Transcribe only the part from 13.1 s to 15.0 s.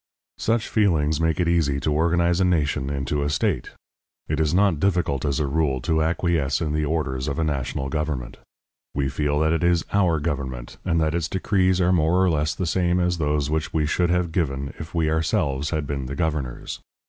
those which we should have given if